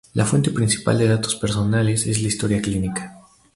La 0.15 0.25
fuente 0.25 0.49
principal 0.49 0.97
de 0.97 1.07
datos 1.09 1.35
personales 1.35 2.07
es 2.07 2.23
la 2.23 2.27
historia 2.29 2.59
clínica. 2.59 3.19